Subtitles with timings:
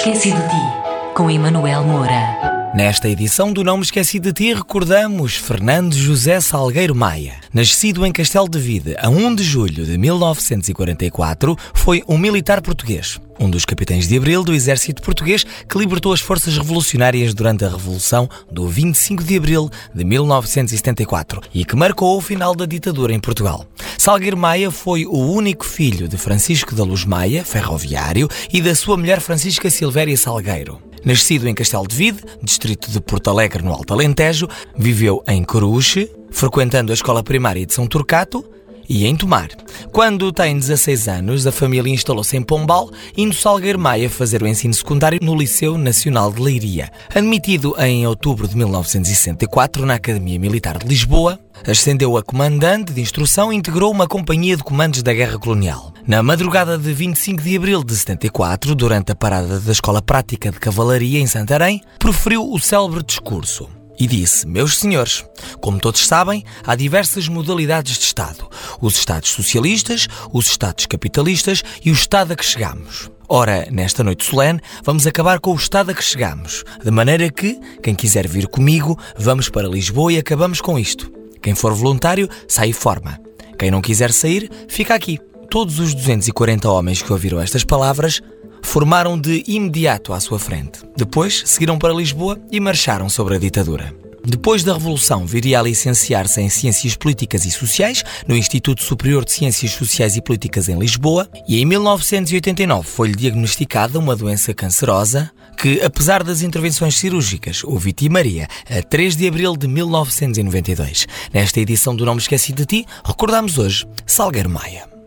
[0.00, 2.72] Esqueci de Ti, com Emanuel Moura.
[2.74, 7.34] Nesta edição do Não Me Esqueci de Ti, recordamos Fernando José Salgueiro Maia.
[7.52, 13.20] Nascido em Castelo de Vide a 1 de julho de 1944, foi um militar português.
[13.38, 17.68] Um dos capitães de abril do exército português que libertou as forças revolucionárias durante a
[17.68, 23.20] Revolução do 25 de abril de 1974 e que marcou o final da ditadura em
[23.20, 23.66] Portugal.
[24.00, 28.96] Salgueiro Maia foi o único filho de Francisco da Luz Maia, ferroviário, e da sua
[28.96, 30.80] mulher Francisca Silvéria Salgueiro.
[31.04, 36.10] Nascido em Castelo de Vide, distrito de Porto Alegre, no Alto Alentejo, viveu em Coruche,
[36.30, 38.42] frequentando a escola primária de São Turcato
[38.90, 39.48] e em Tomar.
[39.92, 44.74] Quando tem 16 anos, a família instalou-se em Pombal, indo Salgueiro Maia fazer o ensino
[44.74, 46.90] secundário no Liceu Nacional de Leiria.
[47.14, 53.52] Admitido em outubro de 1964 na Academia Militar de Lisboa, ascendeu a comandante de instrução
[53.52, 55.94] e integrou uma companhia de comandos da Guerra Colonial.
[56.06, 60.58] Na madrugada de 25 de abril de 74, durante a parada da Escola Prática de
[60.58, 63.68] Cavalaria em Santarém, proferiu o célebre discurso
[64.00, 65.24] e disse: Meus senhores,
[65.60, 68.48] como todos sabem, há diversas modalidades de Estado:
[68.80, 73.10] os Estados socialistas, os Estados capitalistas e o Estado a que chegamos.
[73.28, 77.60] Ora, nesta noite solene, vamos acabar com o estado a que chegamos, de maneira que,
[77.80, 81.12] quem quiser vir comigo, vamos para Lisboa e acabamos com isto.
[81.40, 83.20] Quem for voluntário, sai e forma.
[83.56, 85.16] Quem não quiser sair, fica aqui.
[85.48, 88.20] Todos os 240 homens que ouviram estas palavras
[88.62, 90.80] formaram de imediato à sua frente.
[90.96, 93.94] Depois seguiram para Lisboa e marcharam sobre a ditadura.
[94.24, 99.32] Depois da Revolução, viria a licenciar-se em Ciências Políticas e Sociais no Instituto Superior de
[99.32, 105.82] Ciências Sociais e Políticas em Lisboa e em 1989 foi-lhe diagnosticada uma doença cancerosa que,
[105.82, 111.06] apesar das intervenções cirúrgicas, o vitimaria a 3 de abril de 1992.
[111.32, 114.99] Nesta edição do Nome Esqueci de Ti, recordamos hoje Salgueiro Maia.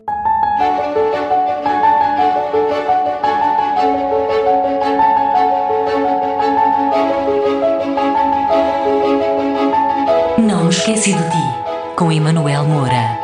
[10.84, 11.44] Esqueci de ti,
[11.96, 13.23] com Emanuel Moura.